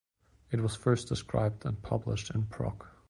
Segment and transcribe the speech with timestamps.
[0.49, 2.87] It was first described and published in Proc.